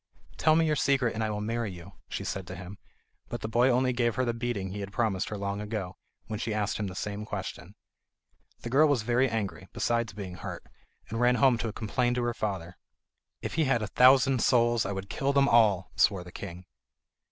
"Tell 0.37 0.55
me 0.55 0.65
your 0.65 0.75
secret 0.75 1.13
and 1.13 1.23
I 1.23 1.29
will 1.29 1.41
marry 1.41 1.71
you," 1.71 1.93
she 2.09 2.23
said 2.23 2.47
to 2.47 2.55
him; 2.55 2.79
but 3.29 3.41
the 3.41 3.47
boy 3.47 3.69
only 3.69 3.93
gave 3.93 4.15
her 4.15 4.25
the 4.25 4.33
beating 4.33 4.69
he 4.71 4.79
had 4.79 4.91
promised 4.91 5.29
her 5.29 5.37
long 5.37 5.61
ago, 5.61 5.95
when 6.25 6.39
she 6.39 6.55
asked 6.55 6.77
him 6.77 6.87
the 6.87 6.95
same 6.95 7.23
question. 7.23 7.75
The 8.61 8.71
girl 8.71 8.87
was 8.87 9.03
very 9.03 9.29
angry, 9.29 9.67
besides 9.73 10.13
being 10.13 10.37
hurt, 10.37 10.63
and 11.09 11.21
ran 11.21 11.35
home 11.35 11.59
to 11.59 11.71
complain 11.71 12.15
to 12.15 12.23
her 12.23 12.33
father. 12.33 12.79
"If 13.43 13.53
he 13.53 13.65
had 13.65 13.83
a 13.83 13.87
thousand 13.93 14.41
souls, 14.41 14.87
I 14.87 14.91
would 14.91 15.07
kill 15.07 15.33
them 15.33 15.47
all," 15.47 15.91
swore 15.95 16.23
the 16.23 16.31
king. 16.31 16.65